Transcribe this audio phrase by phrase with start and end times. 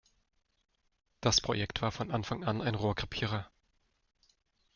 [1.19, 3.51] Das Projekt war von Anfang an ein Rohrkrepierer.